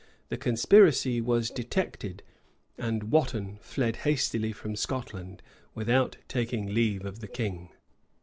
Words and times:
The 0.29 0.37
conspiracy 0.37 1.21
was 1.21 1.51
detected; 1.51 2.23
and 2.75 3.11
Wotton 3.11 3.59
fled 3.61 3.97
hastily 3.97 4.51
from 4.51 4.75
Scotland, 4.75 5.43
without 5.75 6.17
taking 6.27 6.73
leave 6.73 7.05
of 7.05 7.19
the 7.19 7.27
king. 7.27 7.69